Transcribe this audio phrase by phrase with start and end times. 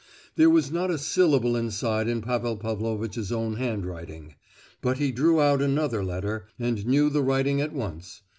[0.35, 4.33] There was not a syllable inside in Pavel Pavlovitch's own hand writing;
[4.81, 8.23] but he drew out another letter, and knew the writing at once.